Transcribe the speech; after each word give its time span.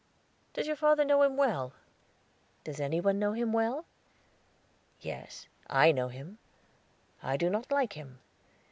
Does 0.55 0.65
your 0.65 0.75
father 0.75 1.05
know 1.05 1.21
him 1.21 1.37
well?" 1.37 1.73
"Does 2.63 2.79
any 2.79 2.99
one 2.99 3.19
know 3.19 3.33
him 3.33 3.53
well?" 3.53 3.85
"Yes, 4.99 5.45
I 5.67 5.91
know 5.91 6.07
him. 6.07 6.39
I 7.21 7.37
do 7.37 7.51
not 7.51 7.71
like 7.71 7.93
him. 7.93 8.17